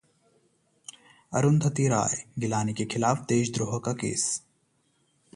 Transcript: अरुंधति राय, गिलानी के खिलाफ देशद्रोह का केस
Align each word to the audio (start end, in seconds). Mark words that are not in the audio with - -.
अरुंधति 1.33 1.87
राय, 1.87 2.23
गिलानी 2.39 2.73
के 2.73 2.85
खिलाफ 2.85 3.25
देशद्रोह 3.29 3.79
का 3.85 3.93
केस 3.93 4.41